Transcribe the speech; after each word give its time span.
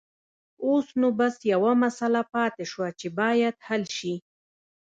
اوس 0.65 0.87
نو 0.99 1.07
بس 1.19 1.35
يوه 1.53 1.71
مسله 1.83 2.21
پاتې 2.33 2.63
شوه 2.71 2.87
چې 2.99 3.07
بايد 3.19 3.55
حل 3.67 3.83
شي. 3.97 4.13